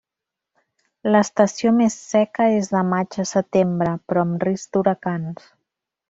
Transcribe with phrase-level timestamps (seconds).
[1.15, 5.45] L'estació més seca és de maig a setembre, però amb risc d'huracans.